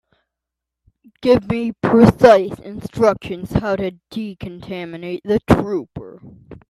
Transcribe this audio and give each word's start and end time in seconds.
Give 1.21 1.47
me 1.47 1.73
precise 1.73 2.57
instructions 2.57 3.51
how 3.51 3.75
to 3.75 3.91
decontaminate 4.09 5.21
the 5.23 5.39
trooper. 5.47 6.19